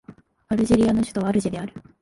[0.47, 1.73] アルジェリアの首都はアルジェである